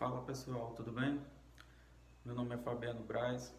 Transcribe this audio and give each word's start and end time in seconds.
Fala 0.00 0.22
pessoal, 0.22 0.72
tudo 0.74 0.92
bem? 0.92 1.20
Meu 2.24 2.34
nome 2.34 2.54
é 2.54 2.56
Fabiano 2.56 3.04
Braz, 3.04 3.54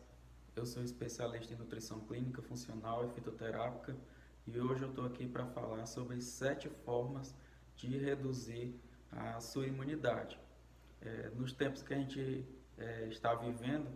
eu 0.55 0.65
sou 0.65 0.81
especialista 0.81 1.53
em 1.53 1.55
nutrição 1.55 1.99
clínica, 1.99 2.41
funcional 2.41 3.05
e 3.05 3.09
fitoterápica 3.09 3.95
e 4.47 4.59
hoje 4.59 4.81
eu 4.81 4.89
estou 4.89 5.05
aqui 5.05 5.27
para 5.27 5.45
falar 5.45 5.85
sobre 5.85 6.19
sete 6.19 6.67
formas 6.67 7.35
de 7.75 7.95
reduzir 7.95 8.73
a 9.11 9.39
sua 9.39 9.67
imunidade. 9.67 10.39
É, 10.99 11.29
nos 11.35 11.53
tempos 11.53 11.83
que 11.83 11.93
a 11.93 11.97
gente 11.97 12.43
é, 12.75 13.05
está 13.05 13.35
vivendo, 13.35 13.91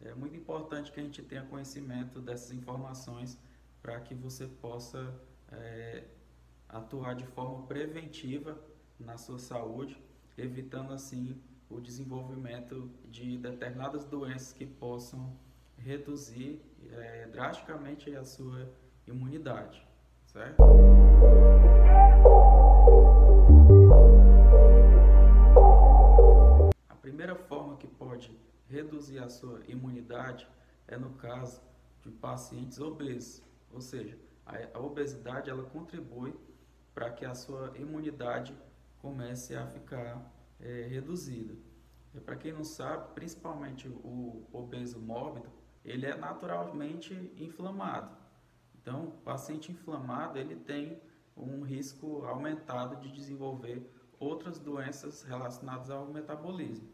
é 0.00 0.14
muito 0.14 0.36
importante 0.36 0.92
que 0.92 1.00
a 1.00 1.02
gente 1.02 1.20
tenha 1.20 1.44
conhecimento 1.46 2.20
dessas 2.20 2.52
informações 2.52 3.36
para 3.82 4.00
que 4.00 4.14
você 4.14 4.46
possa 4.46 5.20
é, 5.50 6.04
atuar 6.68 7.16
de 7.16 7.26
forma 7.26 7.66
preventiva 7.66 8.56
na 9.00 9.18
sua 9.18 9.40
saúde, 9.40 10.00
evitando 10.38 10.92
assim 10.92 11.42
o 11.72 11.80
desenvolvimento 11.80 12.90
de 13.08 13.38
determinadas 13.38 14.04
doenças 14.04 14.52
que 14.52 14.66
possam 14.66 15.36
reduzir 15.78 16.60
é, 16.90 17.26
drasticamente 17.28 18.14
a 18.14 18.24
sua 18.24 18.68
imunidade, 19.06 19.86
certo? 20.26 20.62
A 26.88 26.94
primeira 26.96 27.34
forma 27.34 27.76
que 27.76 27.86
pode 27.86 28.36
reduzir 28.68 29.18
a 29.18 29.28
sua 29.28 29.60
imunidade 29.66 30.46
é 30.86 30.96
no 30.96 31.10
caso 31.14 31.60
de 32.02 32.10
pacientes 32.10 32.78
obesos, 32.78 33.42
ou 33.72 33.80
seja, 33.80 34.18
a, 34.46 34.78
obesidade 34.78 35.48
ela 35.50 35.62
contribui 35.64 36.34
para 36.94 37.10
que 37.10 37.24
a 37.24 37.34
sua 37.34 37.72
imunidade 37.76 38.54
comece 39.00 39.54
a 39.56 39.66
ficar 39.66 40.30
é, 40.60 40.86
reduzida. 40.88 41.54
Para 42.20 42.36
quem 42.36 42.52
não 42.52 42.64
sabe, 42.64 43.14
principalmente 43.14 43.88
o 43.88 44.46
obeso 44.52 45.00
mórbido, 45.00 45.48
ele 45.84 46.06
é 46.06 46.14
naturalmente 46.14 47.14
inflamado. 47.36 48.16
Então, 48.74 49.04
o 49.04 49.10
paciente 49.22 49.72
inflamado 49.72 50.38
ele 50.38 50.56
tem 50.56 51.00
um 51.36 51.62
risco 51.62 52.24
aumentado 52.24 52.96
de 52.96 53.10
desenvolver 53.10 53.88
outras 54.18 54.58
doenças 54.58 55.22
relacionadas 55.22 55.90
ao 55.90 56.06
metabolismo, 56.06 56.88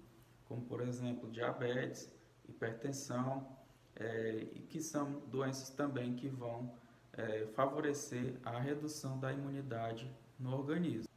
como 0.45 0.63
por 0.63 0.81
exemplo 0.81 1.31
diabetes, 1.31 2.11
hipertensão, 2.49 3.57
é, 3.97 4.47
que 4.69 4.81
são 4.81 5.21
doenças 5.27 5.71
também 5.71 6.15
que 6.15 6.29
vão 6.29 6.73
é, 7.13 7.47
favorecer 7.49 8.39
a 8.45 8.59
redução 8.59 9.19
da 9.19 9.33
imunidade 9.33 10.11
no 10.39 10.55
organismo. 10.55 11.08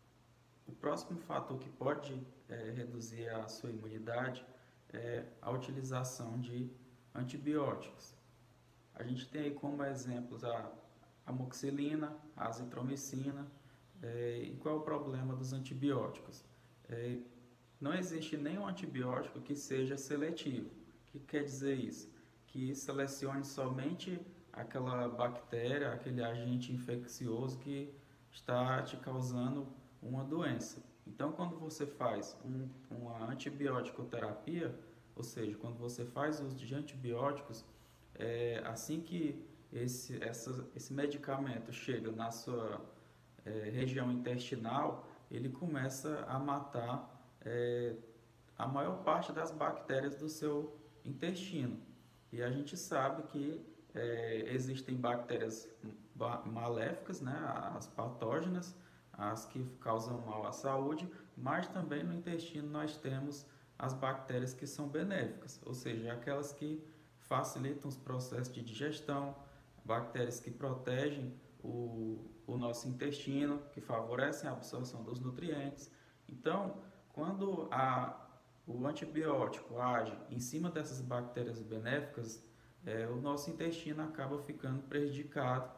O 0.71 0.75
próximo 0.75 1.19
fator 1.19 1.59
que 1.59 1.69
pode 1.69 2.25
é, 2.47 2.71
reduzir 2.71 3.27
a 3.29 3.47
sua 3.49 3.69
imunidade 3.69 4.43
é 4.93 5.25
a 5.41 5.51
utilização 5.51 6.39
de 6.39 6.71
antibióticos. 7.13 8.15
A 8.95 9.03
gente 9.03 9.27
tem 9.27 9.43
aí 9.43 9.51
como 9.51 9.83
exemplos 9.83 10.45
a 10.45 10.71
amoxicilina, 11.25 12.15
a 12.37 12.47
azitromicina. 12.47 13.45
É, 14.01 14.43
e 14.43 14.55
qual 14.55 14.75
é 14.75 14.77
o 14.79 14.81
problema 14.81 15.35
dos 15.35 15.51
antibióticos? 15.51 16.43
É, 16.87 17.17
não 17.79 17.93
existe 17.93 18.37
nenhum 18.37 18.65
antibiótico 18.65 19.41
que 19.41 19.55
seja 19.55 19.97
seletivo. 19.97 20.69
O 20.69 21.11
que 21.11 21.19
quer 21.19 21.43
dizer 21.43 21.75
isso? 21.75 22.09
Que 22.47 22.73
selecione 22.73 23.43
somente 23.43 24.19
aquela 24.53 25.07
bactéria, 25.09 25.91
aquele 25.91 26.23
agente 26.23 26.71
infeccioso 26.71 27.59
que 27.59 27.93
está 28.31 28.81
te 28.83 28.95
causando 28.97 29.67
uma 30.01 30.23
doença. 30.23 30.83
Então, 31.05 31.31
quando 31.31 31.57
você 31.57 31.85
faz 31.85 32.37
um, 32.45 32.69
uma 32.89 33.29
antibiótico 33.29 34.03
terapia, 34.05 34.73
ou 35.15 35.23
seja, 35.23 35.57
quando 35.57 35.77
você 35.77 36.05
faz 36.05 36.39
uso 36.39 36.55
de 36.55 36.73
antibióticos, 36.73 37.65
é, 38.15 38.61
assim 38.65 39.01
que 39.01 39.43
esse, 39.71 40.21
essa, 40.23 40.67
esse 40.75 40.93
medicamento 40.93 41.71
chega 41.71 42.11
na 42.11 42.31
sua 42.31 42.81
é, 43.45 43.69
região 43.69 44.11
intestinal, 44.11 45.07
ele 45.29 45.49
começa 45.49 46.25
a 46.27 46.37
matar 46.37 47.09
é, 47.41 47.95
a 48.57 48.67
maior 48.67 49.03
parte 49.03 49.31
das 49.31 49.51
bactérias 49.51 50.15
do 50.15 50.29
seu 50.29 50.77
intestino. 51.03 51.79
E 52.31 52.41
a 52.41 52.51
gente 52.51 52.77
sabe 52.77 53.23
que 53.23 53.65
é, 53.93 54.45
existem 54.53 54.95
bactérias 54.95 55.69
maléficas, 56.45 57.19
né, 57.21 57.35
as 57.75 57.87
patógenas, 57.87 58.75
as 59.13 59.45
que 59.45 59.63
causam 59.79 60.21
mal 60.21 60.45
à 60.45 60.51
saúde, 60.51 61.09
mas 61.37 61.67
também 61.67 62.03
no 62.03 62.13
intestino 62.13 62.69
nós 62.69 62.97
temos 62.97 63.45
as 63.77 63.93
bactérias 63.93 64.53
que 64.53 64.67
são 64.67 64.87
benéficas, 64.87 65.59
ou 65.65 65.73
seja, 65.73 66.13
aquelas 66.13 66.51
que 66.51 66.83
facilitam 67.19 67.89
os 67.89 67.97
processos 67.97 68.53
de 68.53 68.61
digestão, 68.61 69.35
bactérias 69.83 70.39
que 70.39 70.51
protegem 70.51 71.33
o, 71.63 72.29
o 72.45 72.57
nosso 72.57 72.87
intestino, 72.87 73.59
que 73.71 73.81
favorecem 73.81 74.49
a 74.49 74.53
absorção 74.53 75.03
dos 75.03 75.19
nutrientes. 75.19 75.89
Então, 76.27 76.77
quando 77.13 77.67
a, 77.71 78.29
o 78.67 78.85
antibiótico 78.85 79.79
age 79.79 80.17
em 80.29 80.39
cima 80.39 80.69
dessas 80.69 81.01
bactérias 81.01 81.61
benéficas, 81.61 82.43
é, 82.85 83.07
o 83.07 83.15
nosso 83.15 83.49
intestino 83.49 84.03
acaba 84.03 84.37
ficando 84.39 84.81
prejudicado 84.83 85.71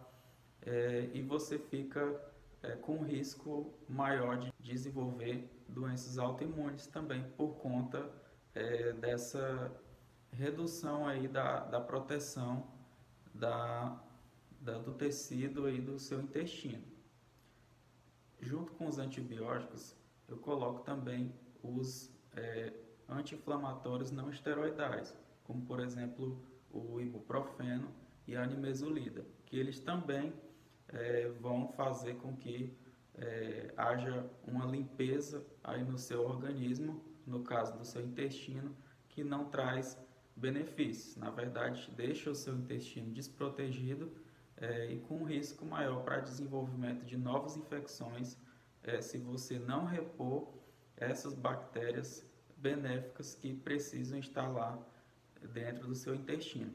é, 0.61 1.09
e 1.13 1.21
você 1.21 1.57
fica 1.57 2.19
é, 2.63 2.75
com 2.77 3.03
risco 3.03 3.73
maior 3.87 4.37
de 4.39 4.51
desenvolver 4.59 5.49
doenças 5.67 6.17
autoimunes 6.17 6.87
também 6.87 7.23
por 7.37 7.55
conta 7.55 8.09
é, 8.55 8.93
dessa 8.93 9.71
redução 10.31 11.05
aí 11.05 11.27
da, 11.27 11.59
da 11.65 11.81
proteção 11.81 12.67
da, 13.33 14.01
da, 14.61 14.77
do 14.79 14.93
tecido 14.93 15.65
aí 15.65 15.79
do 15.81 15.99
seu 15.99 16.21
intestino. 16.21 16.83
Junto 18.39 18.73
com 18.73 18.87
os 18.87 18.97
antibióticos, 18.97 19.95
eu 20.27 20.37
coloco 20.37 20.81
também 20.81 21.33
os 21.61 22.11
é, 22.35 22.73
anti-inflamatórios 23.07 24.11
não 24.11 24.29
esteroidais, 24.29 25.15
como 25.43 25.65
por 25.65 25.79
exemplo 25.79 26.41
o 26.71 26.99
ibuprofeno 26.99 27.89
e 28.27 28.35
a 28.35 28.45
nimesulida, 28.45 29.25
que 29.45 29.57
eles 29.57 29.79
também 29.79 30.33
é, 30.93 31.27
vão 31.39 31.67
fazer 31.69 32.15
com 32.15 32.35
que 32.35 32.75
é, 33.15 33.73
haja 33.77 34.29
uma 34.47 34.65
limpeza 34.65 35.45
aí 35.63 35.83
no 35.83 35.97
seu 35.97 36.23
organismo, 36.23 37.03
no 37.25 37.43
caso 37.43 37.77
do 37.77 37.85
seu 37.85 38.01
intestino, 38.01 38.75
que 39.09 39.23
não 39.23 39.45
traz 39.45 39.97
benefícios. 40.35 41.15
Na 41.15 41.29
verdade, 41.29 41.91
deixa 41.95 42.29
o 42.31 42.35
seu 42.35 42.55
intestino 42.55 43.11
desprotegido 43.11 44.11
é, 44.57 44.91
e 44.91 44.99
com 45.01 45.17
um 45.17 45.23
risco 45.23 45.65
maior 45.65 46.03
para 46.03 46.19
desenvolvimento 46.19 47.05
de 47.05 47.17
novas 47.17 47.55
infecções 47.57 48.37
é, 48.83 49.01
se 49.01 49.17
você 49.17 49.59
não 49.59 49.85
repor 49.85 50.53
essas 50.97 51.33
bactérias 51.33 52.25
benéficas 52.57 53.35
que 53.35 53.53
precisam 53.53 54.19
estar 54.19 54.47
lá 54.47 54.79
dentro 55.53 55.87
do 55.87 55.95
seu 55.95 56.15
intestino. 56.15 56.73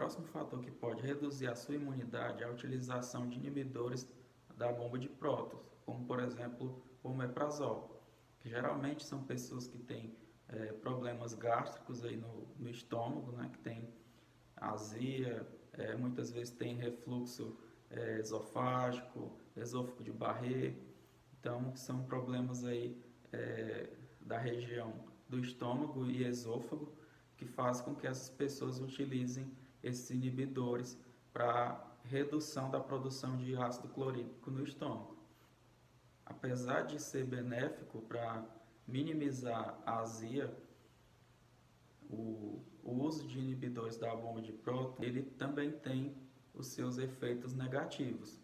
Próximo 0.00 0.24
fator 0.28 0.62
que 0.62 0.70
pode 0.70 1.02
reduzir 1.02 1.46
a 1.46 1.54
sua 1.54 1.74
imunidade 1.74 2.42
é 2.42 2.46
a 2.46 2.50
utilização 2.50 3.28
de 3.28 3.36
inibidores 3.36 4.08
da 4.56 4.72
bomba 4.72 4.98
de 4.98 5.10
prótons, 5.10 5.60
como 5.84 6.06
por 6.06 6.20
exemplo 6.20 6.82
o 7.02 7.10
omeprazol, 7.10 8.02
que 8.40 8.48
geralmente 8.48 9.04
são 9.04 9.22
pessoas 9.22 9.66
que 9.66 9.76
têm 9.76 10.16
é, 10.48 10.72
problemas 10.72 11.34
gástricos 11.34 12.02
aí 12.02 12.16
no, 12.16 12.48
no, 12.58 12.70
estômago, 12.70 13.32
né, 13.32 13.50
que 13.52 13.58
tem 13.58 13.92
azia, 14.56 15.46
é, 15.74 15.94
muitas 15.94 16.30
vezes 16.30 16.50
tem 16.50 16.76
refluxo 16.76 17.54
é, 17.90 18.20
esofágico, 18.20 19.38
esôfago 19.54 20.02
de 20.02 20.12
Barré, 20.12 20.76
então 21.38 21.76
são 21.76 22.04
problemas 22.04 22.64
aí 22.64 22.98
é, 23.34 23.90
da 24.18 24.38
região 24.38 24.94
do 25.28 25.38
estômago 25.38 26.06
e 26.06 26.24
esôfago 26.24 26.90
que 27.36 27.44
faz 27.44 27.82
com 27.82 27.94
que 27.94 28.06
essas 28.06 28.30
pessoas 28.30 28.80
utilizem 28.80 29.59
esses 29.82 30.10
inibidores 30.10 30.98
para 31.32 31.90
redução 32.04 32.70
da 32.70 32.80
produção 32.80 33.36
de 33.36 33.54
ácido 33.56 33.88
clorídrico 33.88 34.50
no 34.50 34.64
estômago. 34.64 35.18
Apesar 36.24 36.82
de 36.82 37.00
ser 37.00 37.24
benéfico 37.24 38.00
para 38.02 38.44
minimizar 38.86 39.78
a 39.84 40.00
azia, 40.00 40.54
o, 42.08 42.62
uso 42.82 43.26
de 43.26 43.38
inibidores 43.38 43.96
da 43.96 44.14
bomba 44.14 44.42
de 44.42 44.52
próton, 44.52 45.02
ele 45.02 45.22
também 45.22 45.70
tem 45.70 46.14
os 46.54 46.66
seus 46.68 46.98
efeitos 46.98 47.54
negativos, 47.54 48.40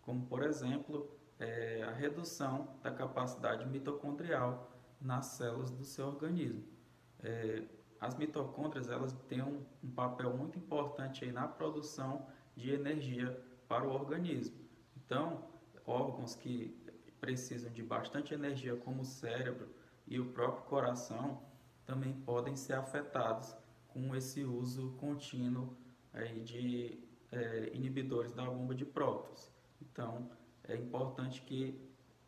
como 0.00 0.26
por 0.26 0.42
exemplo 0.42 1.10
é, 1.38 1.82
a 1.82 1.92
redução 1.92 2.76
da 2.82 2.90
capacidade 2.90 3.66
mitocondrial 3.66 4.70
nas 5.00 5.26
células 5.26 5.70
do 5.70 5.84
seu 5.84 6.06
organismo. 6.06 6.64
É, 7.22 7.62
as 8.06 8.14
mitocôndrias 8.14 8.88
elas 8.88 9.12
têm 9.28 9.42
um, 9.42 9.64
um, 9.82 9.90
papel 9.90 10.36
muito 10.36 10.58
importante 10.58 11.24
aí 11.24 11.32
na 11.32 11.48
produção 11.48 12.26
de 12.56 12.70
energia 12.70 13.36
para 13.68 13.86
o 13.86 13.92
organismo. 13.92 14.56
Então, 14.96 15.42
órgãos 15.84 16.36
que 16.36 16.74
precisam 17.20 17.72
de 17.72 17.82
bastante 17.82 18.32
energia, 18.32 18.76
como 18.76 19.02
o 19.02 19.04
cérebro, 19.04 19.68
e 20.06 20.20
o 20.20 20.26
próprio 20.26 20.64
coração 20.64 21.42
também 21.84 22.12
podem 22.12 22.54
ser 22.54 22.74
afetados 22.74 23.56
com 23.88 24.14
esse 24.14 24.44
uso 24.44 24.92
contínuo 24.92 25.76
aí 26.12 26.40
de 26.40 27.02
é, 27.32 27.70
inibidores 27.74 28.32
da 28.32 28.44
bomba 28.44 28.74
de 28.74 28.84
prótons. 28.84 29.50
Então, 29.82 30.30
é 30.64 30.76
importante 30.76 31.42
que 31.42 31.80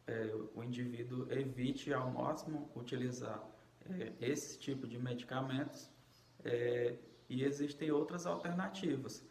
é, 0.07 0.35
o 0.55 0.65
indivíduo 0.65 1.31
evite 1.31 1.93
ao 1.93 2.11
máximo 2.11 2.69
utilizar 2.75 3.45
é, 3.91 4.13
esse 4.21 4.59
tipo 4.59 4.87
de 4.87 4.99
medicamentos 4.99 5.91
é, 6.45 6.97
e 7.29 7.45
existem 7.45 7.91
outras 7.91 8.27
alternativas. 8.27 9.25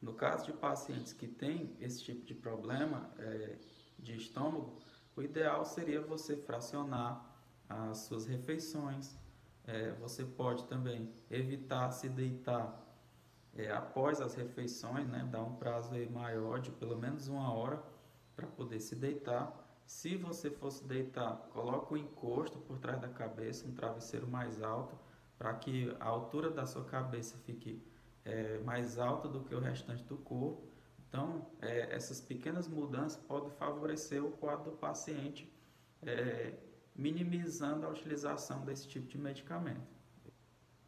No 0.00 0.14
caso 0.14 0.46
de 0.46 0.52
pacientes 0.52 1.12
que 1.12 1.26
têm 1.26 1.76
esse 1.80 2.02
tipo 2.02 2.24
de 2.24 2.34
problema 2.34 3.10
é, 3.18 3.56
de 3.98 4.16
estômago, 4.16 4.78
o 5.16 5.22
ideal 5.22 5.64
seria 5.64 6.00
você 6.00 6.36
fracionar 6.36 7.24
as 7.68 7.98
suas 7.98 8.26
refeições. 8.26 9.16
É, 9.66 9.92
você 9.92 10.24
pode 10.24 10.64
também 10.64 11.10
evitar 11.30 11.90
se 11.90 12.08
deitar 12.08 12.84
é, 13.56 13.70
após 13.70 14.20
as 14.20 14.34
refeições, 14.34 15.08
né, 15.08 15.26
dar 15.30 15.42
um 15.42 15.54
prazo 15.56 15.90
maior 16.10 16.60
de 16.60 16.70
pelo 16.72 16.98
menos 16.98 17.28
uma 17.28 17.52
hora 17.52 17.82
para 18.36 18.46
poder 18.46 18.80
se 18.80 18.94
deitar. 18.96 19.63
Se 19.86 20.16
você 20.16 20.50
fosse 20.50 20.84
deitar, 20.84 21.36
coloque 21.52 21.94
o 21.94 21.96
encosto 21.96 22.58
por 22.58 22.78
trás 22.78 23.00
da 23.00 23.08
cabeça, 23.08 23.66
um 23.66 23.74
travesseiro 23.74 24.26
mais 24.26 24.62
alto, 24.62 24.98
para 25.38 25.52
que 25.54 25.94
a 26.00 26.06
altura 26.06 26.50
da 26.50 26.66
sua 26.66 26.84
cabeça 26.84 27.36
fique 27.38 27.82
é, 28.24 28.58
mais 28.60 28.98
alta 28.98 29.28
do 29.28 29.44
que 29.44 29.54
o 29.54 29.60
restante 29.60 30.02
do 30.04 30.16
corpo. 30.16 30.66
Então, 31.08 31.46
é, 31.60 31.94
essas 31.94 32.20
pequenas 32.20 32.66
mudanças 32.66 33.22
podem 33.24 33.50
favorecer 33.50 34.24
o 34.24 34.32
quadro 34.32 34.70
do 34.70 34.76
paciente, 34.76 35.52
é, 36.02 36.54
minimizando 36.94 37.86
a 37.86 37.90
utilização 37.90 38.64
desse 38.64 38.88
tipo 38.88 39.06
de 39.06 39.18
medicamento. 39.18 39.94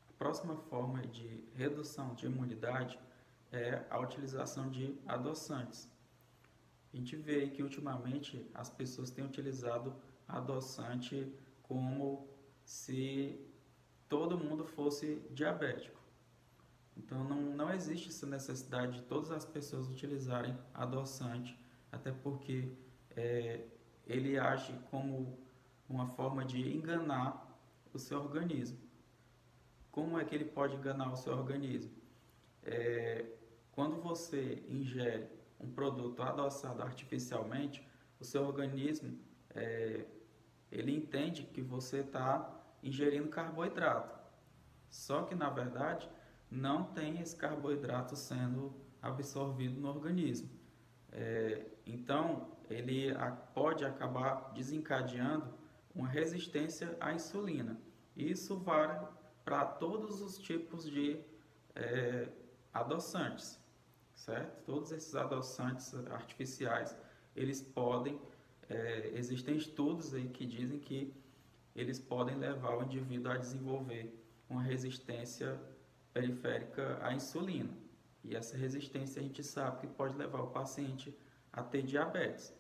A 0.09 0.13
próxima 0.19 0.57
forma 0.57 1.07
de 1.07 1.45
redução 1.55 2.15
de 2.15 2.27
imunidade 2.27 2.99
é 3.53 3.85
a 3.91 3.99
utilização 4.01 4.71
de 4.71 4.99
adoçantes. 5.07 5.91
A 6.97 6.99
gente 6.99 7.15
vê 7.15 7.47
que 7.49 7.63
ultimamente 7.63 8.51
as 8.55 8.71
pessoas 8.71 9.11
têm 9.11 9.23
utilizado 9.23 9.95
adoçante 10.27 11.31
como 11.63 12.27
se 12.65 13.39
todo 14.09 14.39
mundo 14.39 14.65
fosse 14.65 15.17
diabético. 15.31 16.01
Então 16.97 17.23
não, 17.23 17.55
não 17.55 17.71
existe 17.71 18.09
essa 18.09 18.25
necessidade 18.27 19.01
de 19.01 19.03
todas 19.03 19.31
as 19.31 19.45
pessoas 19.45 19.87
utilizarem 19.89 20.57
adoçante, 20.73 21.55
até 21.93 22.11
porque 22.11 22.73
é, 23.11 23.67
ele 24.07 24.39
age 24.39 24.73
como 24.91 25.39
uma 25.87 26.07
forma 26.07 26.47
de 26.47 26.63
enganar 26.75 27.61
o 27.93 27.99
seu 27.99 28.21
organismo. 28.21 28.79
Como 29.91 30.19
é 30.19 30.25
que 30.25 30.35
ele 30.35 30.47
pode 30.47 30.75
enganar 30.75 31.13
o 31.13 31.17
seu 31.17 31.35
organismo? 31.35 31.93
É, 32.63 33.27
quando 33.71 34.01
você 34.01 34.65
ingere 34.67 35.36
um 35.61 35.71
produto 35.71 36.23
adoçado 36.23 36.83
artificialmente, 36.83 37.87
o 38.21 38.25
seu 38.25 38.45
organismo 38.45 39.19
é, 39.55 40.05
ele 40.71 40.95
entende 40.95 41.45
que 41.45 41.63
você 41.63 42.01
está 42.01 42.53
ingerindo 42.83 43.29
carboidrato. 43.29 44.15
Só 44.89 45.23
que 45.23 45.35
na 45.35 45.51
verdade 45.51 46.09
não 46.51 46.85
tem 46.85 47.21
esse 47.21 47.35
carboidrato 47.35 48.15
sendo 48.17 48.75
absorvido 49.01 49.81
no 49.81 49.89
organismo. 49.89 50.49
É, 51.13 51.67
então 51.85 52.57
ele 52.69 53.15
pode 53.55 53.85
acabar 53.85 54.53
desencadeando 54.53 55.55
uma 55.95 56.09
resistência 56.09 56.97
à 57.01 57.13
insulina. 57.13 57.81
Isso 58.17 58.57
vale 58.59 59.07
para 59.45 59.65
todos 59.65 60.21
os 60.21 60.39
tipos 60.39 60.85
de 60.91 61.21
é, 61.75 62.29
adoçantes 62.73 63.59
certo? 64.17 64.65
Todos 64.65 64.91
esses 64.91 65.15
adoçantes 65.15 65.95
artificiais, 66.11 66.97
eles 67.37 67.61
podem, 67.63 68.21
é, 68.69 69.13
existem 69.15 69.57
estudos 69.57 70.15
aí 70.15 70.29
que 70.29 70.45
dizem 70.45 70.81
que 70.81 71.15
eles 71.75 72.01
podem 72.01 72.37
levar 72.37 72.79
o 72.79 72.83
indivíduo 72.83 73.31
a 73.31 73.37
desenvolver 73.37 74.13
uma 74.49 74.63
resistência 74.63 75.61
periférica 76.13 76.99
à 77.03 77.13
insulina. 77.13 77.71
E 78.25 78.35
essa 78.35 78.57
resistência 78.57 79.21
a 79.21 79.23
gente 79.23 79.45
sabe 79.45 79.83
que 79.83 79.87
pode 79.87 80.17
levar 80.17 80.41
o 80.41 80.49
paciente 80.49 81.17
a 81.53 81.63
ter 81.63 81.83
diabetes. 81.83 82.53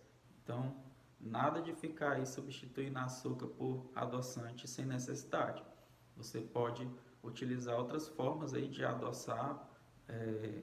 Então, 0.42 0.76
nada 1.18 1.60
de 1.60 1.72
ficar 1.72 2.12
aí 2.12 2.26
substituindo 2.26 2.98
açúcar 2.98 3.46
por 3.48 3.90
adoçante 3.94 4.68
sem 4.68 4.84
necessidade. 4.84 5.64
Você 6.16 6.40
pode 6.40 6.88
utilizar 7.22 7.78
outras 7.78 8.06
formas 8.06 8.54
aí 8.54 8.68
de 8.68 8.84
adoçar 8.84 9.68
é, 10.08 10.62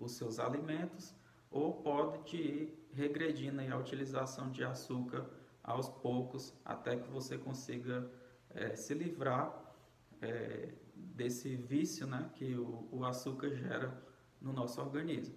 os 0.00 0.12
seus 0.12 0.38
alimentos 0.38 1.14
ou 1.50 1.72
pode 1.82 2.36
ir 2.36 2.88
regredindo 2.92 3.60
a 3.60 3.76
utilização 3.76 4.50
de 4.50 4.64
açúcar 4.64 5.28
aos 5.62 5.88
poucos 5.88 6.54
até 6.64 6.96
que 6.96 7.08
você 7.10 7.36
consiga 7.38 8.10
é, 8.50 8.74
se 8.74 8.94
livrar 8.94 9.74
é, 10.20 10.72
desse 10.94 11.54
vício 11.56 12.06
né, 12.06 12.30
que 12.34 12.54
o, 12.54 12.88
o 12.90 13.04
açúcar 13.04 13.50
gera 13.54 14.02
no 14.40 14.52
nosso 14.52 14.80
organismo. 14.80 15.36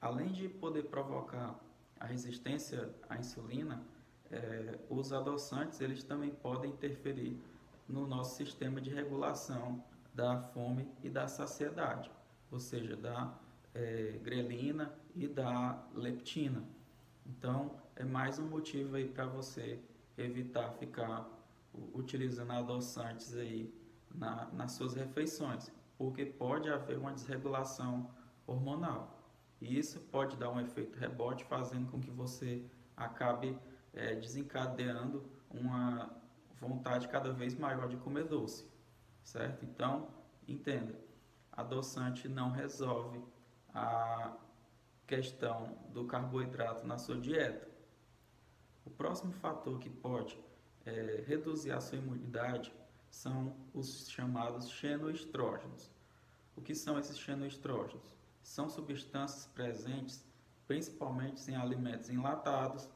Além 0.00 0.32
de 0.32 0.48
poder 0.48 0.84
provocar 0.84 1.58
a 1.98 2.06
resistência 2.06 2.94
à 3.08 3.16
insulina, 3.16 3.82
é, 4.30 4.78
os 4.90 5.12
adoçantes 5.12 5.80
eles 5.80 6.02
também 6.04 6.30
podem 6.30 6.70
interferir 6.70 7.40
no 7.88 8.06
nosso 8.06 8.36
sistema 8.36 8.80
de 8.80 8.90
regulação 8.90 9.82
da 10.12 10.40
fome 10.40 10.90
e 11.02 11.08
da 11.08 11.28
saciedade 11.28 12.10
ou 12.50 12.58
seja, 12.58 12.96
da 12.96 13.38
é, 13.74 14.18
grelina 14.22 14.92
e 15.14 15.26
da 15.26 15.84
leptina. 15.94 16.62
Então, 17.26 17.76
é 17.94 18.04
mais 18.04 18.38
um 18.38 18.46
motivo 18.46 18.96
aí 18.96 19.08
para 19.08 19.26
você 19.26 19.78
evitar 20.16 20.70
ficar 20.72 21.28
utilizando 21.94 22.52
adoçantes 22.52 23.36
aí 23.36 23.72
na, 24.14 24.46
nas 24.52 24.72
suas 24.72 24.94
refeições, 24.94 25.70
porque 25.98 26.24
pode 26.24 26.68
haver 26.68 26.98
uma 26.98 27.12
desregulação 27.12 28.10
hormonal. 28.46 29.16
E 29.60 29.78
isso 29.78 30.00
pode 30.00 30.36
dar 30.36 30.50
um 30.50 30.60
efeito 30.60 30.98
rebote, 30.98 31.44
fazendo 31.44 31.90
com 31.90 32.00
que 32.00 32.10
você 32.10 32.64
acabe 32.96 33.58
é, 33.92 34.14
desencadeando 34.14 35.24
uma 35.50 36.10
vontade 36.60 37.08
cada 37.08 37.32
vez 37.32 37.54
maior 37.54 37.88
de 37.88 37.96
comer 37.96 38.24
doce, 38.24 38.66
certo? 39.22 39.64
Então, 39.64 40.08
entenda, 40.46 40.94
adoçante 41.56 42.28
não 42.28 42.50
resolve 42.50 43.20
a 43.72 44.36
questão 45.06 45.76
do 45.92 46.04
carboidrato 46.04 46.86
na 46.86 46.98
sua 46.98 47.18
dieta. 47.18 47.68
O 48.84 48.90
próximo 48.90 49.32
fator 49.32 49.78
que 49.78 49.88
pode 49.88 50.38
é, 50.84 51.24
reduzir 51.26 51.72
a 51.72 51.80
sua 51.80 51.98
imunidade 51.98 52.72
são 53.10 53.56
os 53.72 54.08
chamados 54.10 54.70
xenoestrógenos. 54.70 55.90
O 56.54 56.60
que 56.60 56.74
são 56.74 56.98
esses 56.98 57.18
xenoestrógenos? 57.18 58.14
São 58.42 58.68
substâncias 58.68 59.46
presentes 59.46 60.24
principalmente 60.66 61.48
em 61.50 61.56
alimentos 61.56 62.10
enlatados 62.10 62.88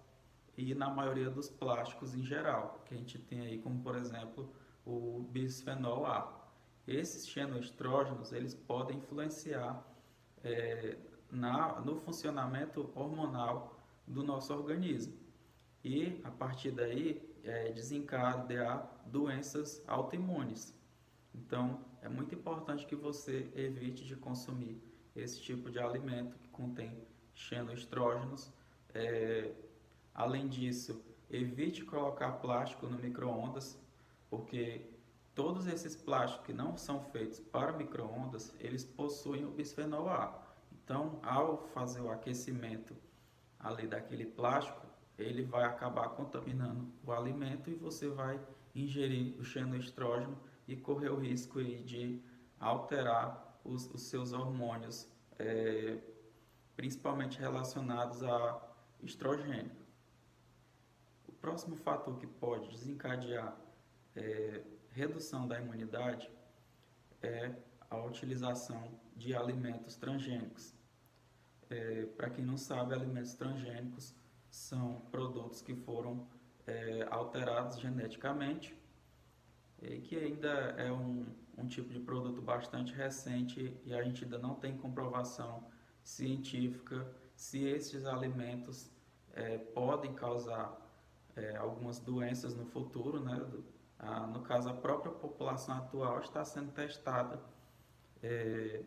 e 0.57 0.75
na 0.75 0.90
maioria 0.90 1.31
dos 1.31 1.49
plásticos 1.49 2.14
em 2.14 2.23
geral, 2.23 2.83
que 2.85 2.95
a 2.95 2.97
gente 2.97 3.19
tem 3.19 3.40
aí 3.40 3.59
como 3.59 3.81
por 3.83 3.97
exemplo 3.97 4.52
o 4.85 5.26
bisfenol 5.31 6.07
A. 6.07 6.39
Esses 6.87 7.29
xenoestrógenos 7.29 8.33
eles 8.33 8.55
podem 8.55 8.99
influenciar 8.99 9.85
é, 10.43 10.97
na, 11.31 11.81
no 11.81 11.97
funcionamento 11.97 12.91
hormonal 12.95 13.79
do 14.07 14.23
nosso 14.23 14.53
organismo 14.53 15.15
e 15.85 16.21
a 16.25 16.31
partir 16.31 16.73
daí 16.73 17.23
é, 17.45 17.71
desencadear 17.73 19.03
doenças 19.07 19.83
autoimunes. 19.87 20.75
Então 21.35 21.85
é 22.03 22.09
muito 22.09 22.35
importante 22.35 22.87
que 22.87 22.97
você 22.97 23.51
evite 23.55 24.05
de 24.05 24.17
consumir 24.17 24.83
esse 25.15 25.41
tipo 25.41 25.71
de 25.71 25.79
alimento 25.79 26.39
que 26.39 26.49
contém 26.49 27.07
xenoestrógenos. 27.35 28.53
É, 28.93 29.53
além 30.15 30.49
disso, 30.49 31.03
evite 31.31 31.85
colocar 31.85 32.33
plástico 32.33 32.87
no 32.87 32.99
micro-ondas, 32.99 33.79
porque 34.29 34.89
Todos 35.40 35.66
esses 35.66 35.97
plásticos 35.97 36.44
que 36.44 36.52
não 36.52 36.76
são 36.76 37.00
feitos 37.00 37.40
para 37.40 37.73
microondas, 37.73 38.54
eles 38.61 38.85
possuem 38.85 39.47
o 39.47 39.50
bisfenol 39.50 40.06
A. 40.11 40.38
Então, 40.70 41.18
ao 41.23 41.66
fazer 41.68 42.02
o 42.02 42.11
aquecimento 42.11 42.94
ali 43.59 43.87
daquele 43.87 44.26
plástico, 44.26 44.87
ele 45.16 45.42
vai 45.42 45.64
acabar 45.64 46.11
contaminando 46.11 46.92
o 47.02 47.11
alimento 47.11 47.70
e 47.70 47.75
você 47.75 48.06
vai 48.06 48.38
ingerir 48.75 49.35
o 49.40 49.42
xenoestrógeno 49.42 50.38
e 50.68 50.76
correr 50.76 51.09
o 51.09 51.16
risco 51.16 51.64
de 51.64 52.20
alterar 52.59 53.59
os, 53.64 53.87
os 53.94 54.02
seus 54.02 54.35
hormônios, 54.35 55.09
é, 55.38 55.97
principalmente 56.76 57.38
relacionados 57.38 58.23
a 58.23 58.61
estrogênio. 59.02 59.73
próximo 61.40 61.76
fator 61.76 62.18
que 62.18 62.26
pode 62.26 62.68
desencadear 62.68 63.56
é, 64.14 64.62
redução 64.92 65.47
da 65.47 65.61
imunidade 65.61 66.30
é 67.23 67.54
a 67.88 67.99
utilização 68.04 68.82
de 69.16 69.35
alimentos 69.35 69.97
transgênicos. 69.97 70.75
É, 71.68 72.06
Para 72.16 72.30
quem 72.30 72.44
não 72.44 72.56
sabe, 72.56 72.94
alimentos 72.94 73.35
transgênicos 73.35 74.14
são 74.50 75.00
produtos 75.11 75.62
que 75.62 75.75
foram 75.75 76.26
é, 76.66 77.06
alterados 77.11 77.78
geneticamente 77.78 78.76
e 79.80 80.00
que 80.00 80.16
ainda 80.16 80.49
é 80.76 80.92
um, 80.92 81.26
um 81.56 81.66
tipo 81.66 81.92
de 81.92 82.00
produto 82.00 82.42
bastante 82.42 82.92
recente 82.92 83.76
e 83.85 83.94
a 83.94 84.02
gente 84.02 84.25
ainda 84.25 84.38
não 84.38 84.54
tem 84.54 84.76
comprovação 84.76 85.64
científica 86.02 87.06
se 87.35 87.64
esses 87.64 88.04
alimentos 88.04 88.90
é, 89.32 89.59
podem 89.59 90.12
causar 90.14 90.76
é, 91.37 91.56
algumas 91.56 91.99
doenças 92.00 92.54
no 92.54 92.66
futuro, 92.66 93.23
né? 93.23 93.40
Ah, 94.02 94.26
no 94.26 94.40
caso, 94.40 94.71
a 94.71 94.75
própria 94.75 95.12
população 95.12 95.76
atual 95.76 96.21
está 96.21 96.42
sendo 96.42 96.73
testada 96.73 97.38
é, 98.23 98.83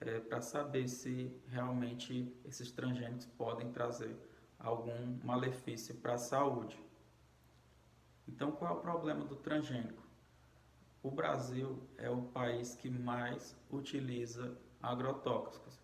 é, 0.00 0.20
para 0.20 0.42
saber 0.42 0.88
se 0.88 1.34
realmente 1.48 2.36
esses 2.44 2.70
transgênicos 2.70 3.24
podem 3.26 3.72
trazer 3.72 4.14
algum 4.58 5.18
malefício 5.24 5.94
para 5.94 6.14
a 6.14 6.18
saúde. 6.18 6.78
Então, 8.28 8.52
qual 8.52 8.74
é 8.74 8.78
o 8.78 8.80
problema 8.80 9.24
do 9.24 9.36
transgênico? 9.36 10.02
O 11.02 11.10
Brasil 11.10 11.82
é 11.96 12.10
o 12.10 12.22
país 12.22 12.74
que 12.74 12.90
mais 12.90 13.56
utiliza 13.70 14.58
agrotóxicos. 14.82 15.80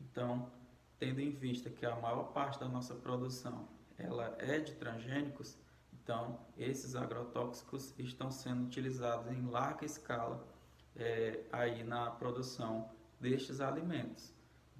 Então, 0.00 0.50
tendo 0.98 1.20
em 1.20 1.30
vista 1.30 1.70
que 1.70 1.86
a 1.86 1.94
maior 1.96 2.32
parte 2.32 2.58
da 2.58 2.68
nossa 2.68 2.94
produção 2.94 3.68
ela 3.98 4.34
é 4.38 4.58
de 4.58 4.74
transgênicos, 4.74 5.56
então 6.02 6.40
esses 6.56 6.96
agrotóxicos 6.96 7.94
estão 7.98 8.30
sendo 8.30 8.64
utilizados 8.64 9.30
em 9.30 9.46
larga 9.46 9.84
escala 9.84 10.44
é, 10.96 11.44
aí 11.52 11.84
na 11.84 12.10
produção 12.10 12.90
destes 13.20 13.60
alimentos. 13.60 14.34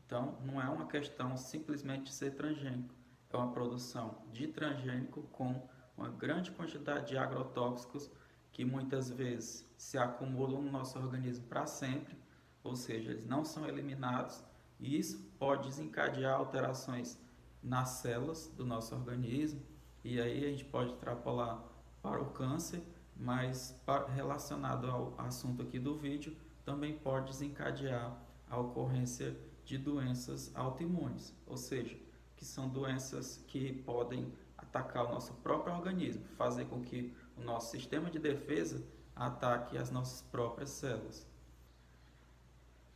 Então, 0.05 0.37
não 0.45 0.61
é 0.61 0.69
uma 0.69 0.87
questão 0.87 1.37
simplesmente 1.37 2.05
de 2.05 2.13
ser 2.13 2.33
transgênico, 2.33 2.95
é 3.31 3.37
uma 3.37 3.53
produção 3.53 4.23
de 4.33 4.49
transgênico 4.49 5.23
com 5.33 5.67
uma 5.97 6.09
grande 6.09 6.51
quantidade 6.51 7.09
de 7.09 7.17
agrotóxicos 7.17 8.11
que 8.51 8.65
muitas 8.65 9.09
vezes 9.09 9.67
se 9.79 9.97
acumulam 9.97 10.61
no 10.61 10.71
nosso 10.71 10.99
organismo 10.99 11.47
para 11.47 11.67
sempre, 11.67 12.19
ou 12.63 12.77
seja, 12.77 13.11
eles 13.11 13.25
não 13.25 13.45
são 13.45 13.67
eliminados, 13.67 14.45
e 14.79 14.99
isso 14.99 15.19
pode 15.39 15.69
desencadear 15.69 16.35
alterações 16.35 17.19
nas 17.63 17.89
células 17.91 18.49
do 18.49 18.67
nosso 18.67 18.95
organismo, 18.95 19.63
e 20.05 20.21
aí 20.21 20.45
a 20.45 20.49
gente 20.49 20.65
pode 20.65 20.93
extrapolar 20.93 21.63
para 22.03 22.21
o 22.21 22.31
câncer, 22.31 22.83
mas 23.17 23.79
relacionado 24.15 24.91
ao 24.91 25.15
assunto 25.19 25.63
aqui 25.63 25.79
do 25.79 25.97
vídeo, 25.97 26.37
também 26.65 26.99
pode 26.99 27.27
desencadear 27.27 28.17
a 28.49 28.59
ocorrência 28.59 29.37
de 29.65 29.79
doenças 29.79 30.51
autoimunes, 30.55 31.35
ou 31.47 31.57
seja, 31.57 31.97
que 32.37 32.45
são 32.45 32.69
doenças 32.69 33.43
que 33.47 33.73
podem 33.73 34.33
atacar 34.57 35.07
o 35.07 35.13
nosso 35.13 35.35
próprio 35.35 35.75
organismo, 35.75 36.25
fazer 36.37 36.65
com 36.67 36.83
que 36.83 37.15
o 37.37 37.41
nosso 37.43 37.71
sistema 37.71 38.11
de 38.11 38.19
defesa 38.19 38.85
ataque 39.15 39.79
as 39.79 39.91
nossas 39.91 40.23
próprias 40.23 40.71
células. 40.71 41.27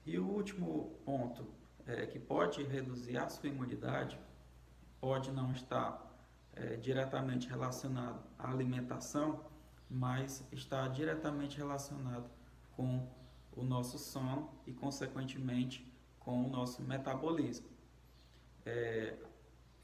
E 0.05 0.19
o 0.19 0.27
último 0.27 0.99
ponto 1.05 1.47
é, 1.87 2.07
que 2.07 2.19
pode 2.19 2.63
reduzir 2.63 3.17
a 3.17 3.29
sua 3.29 3.49
imunidade 3.49 4.19
pode 5.01 5.31
não 5.31 5.53
estar 5.53 6.06
é, 6.57 6.77
diretamente 6.77 7.49
relacionado 7.49 8.25
à 8.39 8.51
alimentação, 8.51 9.45
mas 9.89 10.45
está 10.51 10.89
diretamente 10.89 11.59
relacionado 11.59 12.29
com 12.75 13.07
o 13.53 13.63
nosso 13.63 13.99
sono 13.99 14.51
e, 14.67 14.73
consequentemente, 14.73 15.91
com 16.19 16.45
o 16.45 16.51
nosso 16.51 16.83
metabolismo. 16.83 17.69
É, 18.65 19.17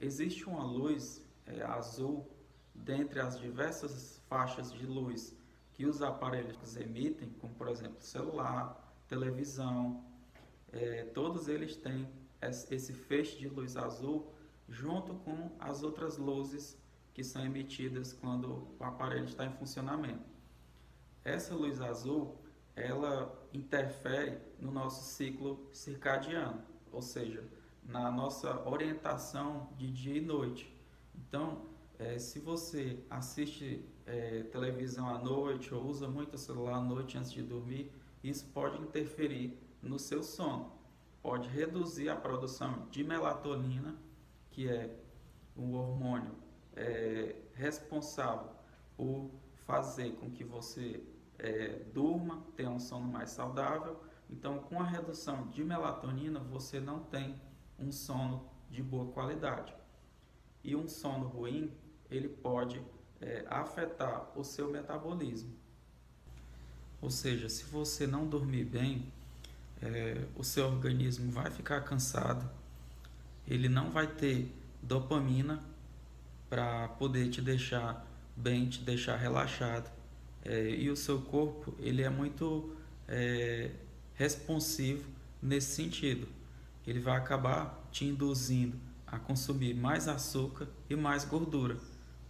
existe 0.01 0.45
uma 0.45 0.65
luz 0.65 1.25
é, 1.47 1.63
azul 1.63 2.27
dentre 2.75 3.21
as 3.21 3.39
diversas 3.39 4.21
faixas 4.29 4.73
de 4.73 4.87
luz 4.87 5.37
que 5.73 5.87
os 5.87 6.03
aparelhos 6.03 6.77
emitem, 6.77 7.31
como 7.41 7.55
por 7.55 7.69
exemplo 7.69 8.01
celular, 8.01 8.95
televisão, 9.09 10.05
é, 10.73 11.05
todos 11.05 11.49
eles 11.49 11.77
têm 11.77 12.09
esse 12.41 12.93
feixe 12.93 13.39
de 13.39 13.49
luz 13.49 13.77
azul 13.77 14.32
junto 14.73 15.15
com 15.17 15.53
as 15.61 15.83
outras 15.83 16.17
luzes 16.17 16.81
que 17.13 17.23
são 17.23 17.45
emitidas 17.45 18.13
quando 18.13 18.67
o 18.81 18.85
aparelho 18.85 19.27
está 19.27 19.45
em 19.45 19.53
funcionamento. 19.53 20.25
Essa 21.23 21.55
luz 21.55 21.81
azul, 21.81 22.39
ela 22.75 23.39
interfere 23.53 24.39
no 24.59 24.73
nosso 24.73 25.05
ciclo 25.05 25.69
circadiano, 25.73 26.63
ou 26.91 27.03
seja, 27.03 27.45
na 27.85 28.11
nossa 28.11 28.67
orientação 28.67 29.69
de 29.77 29.91
dia 29.91 30.17
e 30.17 30.21
noite. 30.21 30.75
Então, 31.15 31.67
é, 31.99 32.19
se 32.19 32.41
você 32.41 33.05
assiste 33.11 33.85
é, 34.07 34.45
televisão 34.45 35.07
à 35.07 35.19
noite 35.19 35.75
ou 35.75 35.85
usa 35.85 36.09
muito 36.09 36.35
o 36.35 36.39
celular 36.39 36.77
à 36.77 36.81
noite 36.81 37.19
antes 37.19 37.31
de 37.31 37.43
dormir, 37.43 37.93
isso 38.25 38.47
pode 38.55 38.81
interferir 38.81 39.59
no 39.83 39.99
seu 39.99 40.23
sono. 40.23 40.73
Pode 41.23 41.49
reduzir 41.49 42.09
a 42.09 42.17
produção 42.17 42.89
de 42.91 43.05
melatonina, 43.05 43.97
que 44.53 44.69
é 44.69 44.95
um 45.57 45.75
hormônio 45.75 46.35
é, 46.77 47.35
responsável 47.55 48.51
por 48.97 49.31
fazer 49.67 50.13
com 50.13 50.31
que 50.31 50.45
você 50.45 51.03
é, 51.39 51.81
durma, 51.93 52.45
tenha 52.57 52.71
um 52.71 52.79
sono 52.79 53.07
mais 53.11 53.31
saudável. 53.31 54.01
Então, 54.31 54.59
com 54.61 54.81
a 54.81 54.85
redução 54.85 55.49
de 55.49 55.63
melatonina, 55.65 56.41
você 56.41 56.81
não 56.81 57.01
tem 57.01 57.35
um 57.79 57.91
sono 57.91 58.49
de 58.71 58.83
boa 58.83 59.13
qualidade. 59.13 59.75
E 60.63 60.77
um 60.77 60.89
sono 60.89 61.27
ruim 61.27 61.73
ele 62.11 62.29
pode 62.29 62.81
é, 63.21 63.45
afetar 63.49 64.31
o 64.39 64.45
seu 64.45 64.71
metabolismo. 64.71 65.53
Ou 67.01 67.11
seja, 67.11 67.49
se 67.49 67.65
você 67.65 68.07
não 68.07 68.27
dormir 68.29 68.65
bem, 68.65 69.13
é, 69.83 70.25
o 70.37 70.45
seu 70.45 70.67
organismo 70.67 71.31
vai 71.33 71.51
ficar 71.51 71.81
cansado, 71.81 72.49
ele 73.47 73.69
não 73.69 73.91
vai 73.91 74.07
ter 74.07 74.55
dopamina 74.83 75.63
para 76.49 76.89
poder 76.89 77.31
te 77.31 77.41
deixar 77.41 78.07
bem, 78.37 78.69
te 78.69 78.81
deixar 78.81 79.17
relaxado. 79.17 79.91
É, 80.45 80.71
e 80.71 80.91
o 80.91 80.97
seu 80.97 81.21
corpo 81.21 81.75
ele 81.79 82.03
é 82.03 82.11
muito 82.11 82.75
é, 83.09 83.71
responsivo 84.15 85.09
nesse 85.41 85.75
sentido. 85.75 86.27
Ele 86.87 86.99
vai 86.99 87.17
acabar 87.17 87.89
te 87.91 88.05
induzindo 88.05 88.77
a 89.07 89.19
consumir 89.19 89.75
mais 89.75 90.09
açúcar 90.09 90.67
e 90.89 90.97
mais 90.97 91.25
gordura 91.25 91.77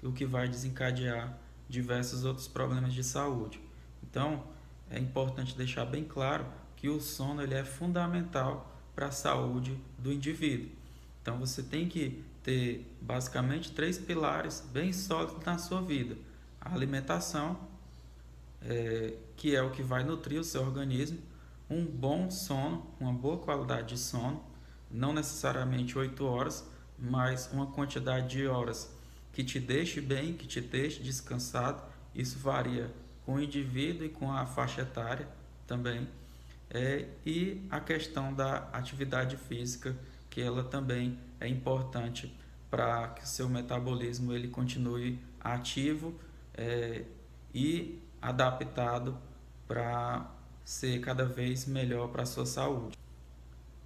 o 0.03 0.13
que 0.13 0.27
vai 0.27 0.49
desencadear 0.49 1.39
diversos 1.69 2.25
outros 2.25 2.49
problemas 2.49 2.93
de 2.93 3.05
saúde. 3.05 3.61
Então, 4.03 4.45
é 4.91 4.99
importante 4.99 5.57
deixar 5.57 5.87
bem 5.87 6.05
claro 6.05 6.45
que 6.77 6.89
o 6.89 7.01
sono 7.01 7.41
ele 7.41 7.55
é 7.55 7.65
fundamental 7.65 8.69
para 8.95 9.07
a 9.07 9.13
saúde 9.13 9.79
do 9.97 10.13
indivíduo. 10.13 10.82
Então, 11.23 11.39
você 11.39 11.63
tem 11.63 11.89
que 11.89 12.23
ter 12.43 12.93
basicamente 13.01 13.71
três 13.71 13.97
pilares 13.97 14.63
bem 14.73 14.93
sólidos 14.93 15.43
na 15.45 15.57
sua 15.57 15.81
vida: 15.81 16.17
a 16.61 16.75
alimentação, 16.75 17.59
é, 18.61 19.15
que 19.37 19.55
é 19.55 19.63
o 19.63 19.71
que 19.71 19.83
vai 19.83 20.03
nutrir 20.03 20.41
o 20.41 20.45
seu 20.45 20.63
organismo, 20.63 21.19
um 21.71 21.85
bom 21.85 22.31
sono, 22.31 22.87
uma 23.01 23.13
boa 23.13 23.39
qualidade 23.39 23.95
de 23.95 23.99
sono, 23.99 24.45
não 24.91 25.13
necessariamente 25.13 25.97
8 25.97 26.25
horas, 26.25 26.65
mas 26.99 27.51
uma 27.53 27.67
quantidade 27.67 28.29
de 28.29 28.47
horas 28.47 28.93
que 29.33 29.43
te 29.43 29.59
deixe 29.59 30.01
bem, 30.01 30.35
que 30.35 30.47
te 30.47 30.61
deixe 30.61 31.03
descansado. 31.03 31.83
Isso 32.15 32.39
varia 32.39 32.93
com 33.25 33.35
o 33.37 33.41
indivíduo 33.41 34.07
e 34.07 34.11
com 34.11 34.31
a 34.31 34.45
faixa 34.45 34.83
etária 34.83 35.27
também. 35.67 36.07
É, 36.69 37.07
e 37.25 37.67
a 37.71 37.81
questão 37.81 38.33
da 38.33 38.69
atividade 38.73 39.37
física, 39.37 39.97
que 40.33 40.41
ela 40.41 40.65
também 40.65 41.19
é 41.39 41.47
importante 41.47 42.35
para 42.71 43.09
que 43.09 43.29
seu 43.29 43.51
metabolismo 43.51 44.33
ele 44.33 44.49
continue 44.49 45.23
ativo 45.39 46.19
é, 46.55 47.05
e 47.55 48.01
adaptado 48.21 49.19
para 49.69 50.35
ser 50.65 51.03
cada 51.03 51.27
vez 51.27 51.67
melhor 51.67 52.09
para 52.09 52.23
a 52.23 52.27
sua 52.27 52.47
saúde. 52.47 52.97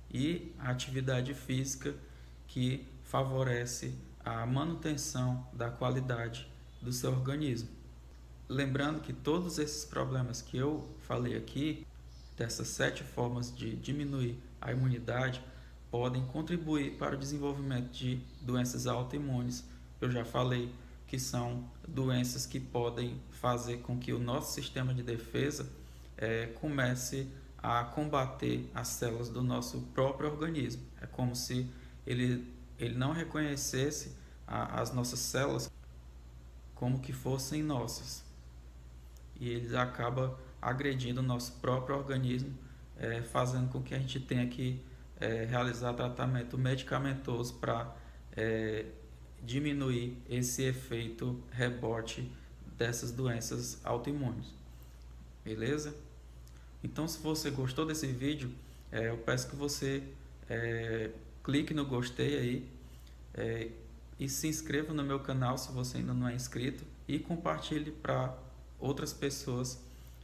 E 0.08 0.54
a 0.60 0.70
atividade 0.70 1.34
física 1.34 1.92
que 2.46 2.86
favorece 3.02 3.92
a 4.24 4.46
manutenção 4.46 5.44
da 5.52 5.68
qualidade 5.68 6.48
do 6.80 6.92
seu 6.92 7.10
organismo. 7.10 7.68
Lembrando 8.48 9.00
que 9.00 9.12
todos 9.12 9.58
esses 9.58 9.84
problemas 9.84 10.40
que 10.40 10.56
eu 10.56 10.88
falei 11.00 11.36
aqui, 11.36 11.84
dessas 12.36 12.68
sete 12.68 13.02
formas 13.02 13.52
de 13.52 13.74
diminuir 13.74 14.38
a 14.60 14.70
imunidade, 14.70 15.42
podem 15.90 16.24
contribuir 16.26 16.96
para 16.96 17.14
o 17.14 17.18
desenvolvimento 17.18 17.90
de 17.90 18.20
doenças 18.40 18.86
autoimunes. 18.86 19.64
Eu 20.00 20.10
já 20.10 20.24
falei 20.24 20.72
que 21.06 21.18
são 21.18 21.64
doenças 21.86 22.46
que 22.46 22.58
podem 22.58 23.20
fazer 23.30 23.78
com 23.78 23.98
que 23.98 24.12
o 24.12 24.18
nosso 24.18 24.52
sistema 24.52 24.92
de 24.92 25.02
defesa 25.02 25.68
é, 26.16 26.46
comece 26.46 27.28
a 27.58 27.84
combater 27.84 28.70
as 28.74 28.88
células 28.88 29.28
do 29.28 29.42
nosso 29.42 29.80
próprio 29.94 30.30
organismo. 30.30 30.82
É 31.00 31.06
como 31.06 31.34
se 31.34 31.68
ele, 32.06 32.46
ele 32.78 32.94
não 32.96 33.12
reconhecesse 33.12 34.16
a, 34.46 34.80
as 34.80 34.92
nossas 34.92 35.20
células 35.20 35.70
como 36.74 37.00
que 37.00 37.12
fossem 37.12 37.62
nossas. 37.62 38.24
E 39.38 39.48
ele 39.48 39.76
acaba 39.76 40.38
agredindo 40.60 41.20
o 41.20 41.24
nosso 41.24 41.52
próprio 41.54 41.96
organismo, 41.96 42.52
é, 42.98 43.22
fazendo 43.22 43.70
com 43.70 43.82
que 43.82 43.94
a 43.94 43.98
gente 43.98 44.20
tenha 44.20 44.46
que 44.46 44.82
é, 45.20 45.44
realizar 45.44 45.94
tratamento 45.94 46.58
medicamentoso 46.58 47.54
para 47.54 47.94
é, 48.36 48.86
diminuir 49.42 50.16
esse 50.28 50.62
efeito 50.62 51.42
rebote 51.50 52.30
dessas 52.76 53.10
doenças 53.10 53.80
autoimunes. 53.84 54.54
Beleza? 55.44 55.94
Então, 56.82 57.08
se 57.08 57.18
você 57.18 57.50
gostou 57.50 57.86
desse 57.86 58.06
vídeo, 58.06 58.50
é, 58.92 59.10
eu 59.10 59.16
peço 59.18 59.48
que 59.48 59.56
você 59.56 60.02
é, 60.48 61.10
clique 61.42 61.72
no 61.72 61.84
gostei 61.86 62.38
aí 62.38 62.68
é, 63.34 63.68
e 64.18 64.28
se 64.28 64.48
inscreva 64.48 64.92
no 64.92 65.02
meu 65.02 65.20
canal 65.20 65.56
se 65.58 65.70
você 65.72 65.98
ainda 65.98 66.14
não 66.14 66.28
é 66.28 66.34
inscrito 66.34 66.84
e 67.06 67.18
compartilhe 67.18 67.90
para 67.90 68.36
outras 68.78 69.12
pessoas 69.12 69.80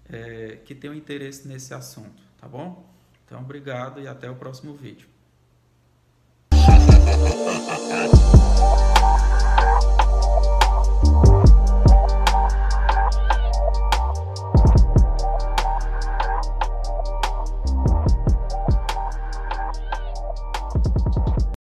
é, 0.08 0.58
que 0.64 0.74
tenham 0.74 0.94
interesse 0.94 1.46
nesse 1.46 1.72
assunto, 1.74 2.22
tá 2.40 2.48
bom? 2.48 2.88
Então, 3.24 3.40
obrigado 3.40 4.00
e 4.00 4.06
até 4.06 4.30
o 4.30 4.34
próximo 4.34 4.74
vídeo. 4.74 5.08